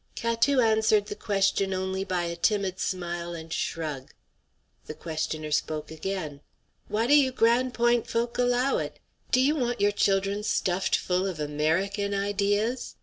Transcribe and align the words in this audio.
Catou 0.15 0.63
answered 0.65 1.05
the 1.05 1.15
question 1.15 1.75
only 1.75 2.03
by 2.03 2.23
a 2.23 2.35
timid 2.35 2.79
smile 2.79 3.35
and 3.35 3.53
shrug. 3.53 4.11
The 4.87 4.95
questioner 4.95 5.51
spoke 5.51 5.91
again: 5.91 6.41
"Why 6.87 7.05
do 7.05 7.15
you 7.15 7.31
Grande 7.31 7.75
Pointe 7.75 8.07
folk 8.07 8.39
allow 8.39 8.79
it? 8.79 8.97
Do 9.29 9.39
you 9.39 9.55
want 9.55 9.79
your 9.79 9.91
children 9.91 10.41
stuffed 10.41 10.95
full 10.95 11.27
of 11.27 11.39
American 11.39 12.15
ideas? 12.15 12.95